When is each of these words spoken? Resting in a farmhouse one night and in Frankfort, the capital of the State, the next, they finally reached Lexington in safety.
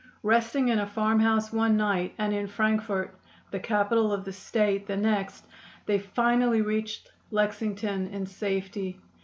Resting 0.23 0.69
in 0.69 0.79
a 0.79 0.87
farmhouse 0.87 1.53
one 1.53 1.77
night 1.77 2.15
and 2.17 2.33
in 2.33 2.47
Frankfort, 2.47 3.13
the 3.51 3.59
capital 3.59 4.11
of 4.11 4.25
the 4.25 4.33
State, 4.33 4.87
the 4.87 4.97
next, 4.97 5.45
they 5.85 5.99
finally 5.99 6.63
reached 6.63 7.11
Lexington 7.29 8.07
in 8.07 8.25
safety. 8.25 8.99